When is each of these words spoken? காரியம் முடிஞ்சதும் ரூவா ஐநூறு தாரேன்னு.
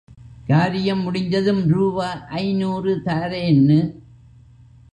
காரியம் 0.47 1.01
முடிஞ்சதும் 1.01 1.61
ரூவா 1.67 2.09
ஐநூறு 2.29 3.01
தாரேன்னு. 3.05 3.79